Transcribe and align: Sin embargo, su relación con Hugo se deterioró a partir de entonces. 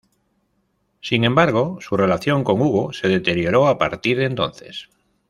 Sin 0.99 1.25
embargo, 1.25 1.77
su 1.79 1.95
relación 1.95 2.43
con 2.43 2.59
Hugo 2.59 2.91
se 2.91 3.07
deterioró 3.07 3.67
a 3.67 3.77
partir 3.77 4.17
de 4.17 4.25
entonces. 4.25 4.89